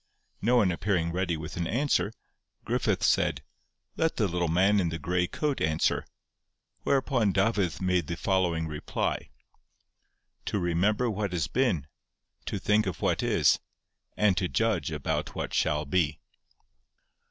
No 0.41 0.55
one 0.55 0.71
appearing 0.71 1.11
ready 1.11 1.37
with 1.37 1.57
an 1.57 1.67
answer, 1.67 2.11
Griffith 2.65 3.03
said: 3.03 3.43
'Let 3.95 4.15
the 4.15 4.27
little 4.27 4.47
man 4.47 4.79
in 4.79 4.89
the 4.89 4.97
grey 4.97 5.27
coat 5.27 5.61
answer;' 5.61 6.07
whereupon 6.81 7.31
Dafydd 7.31 7.79
made 7.81 8.07
the 8.07 8.17
following 8.17 8.65
reply: 8.67 9.29
'To 10.45 10.57
remember 10.57 11.07
what 11.07 11.33
has 11.33 11.45
been—to 11.45 12.57
think 12.57 12.87
of 12.87 13.03
what 13.03 13.21
is—and 13.21 14.37
to 14.37 14.47
judge 14.47 14.89
about 14.89 15.35
what 15.35 15.53
shall 15.53 15.85
be. 15.85 16.17